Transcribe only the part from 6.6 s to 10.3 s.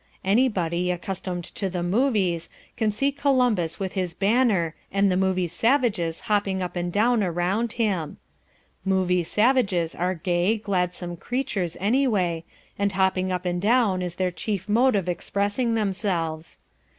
up and down around him. Movie savages are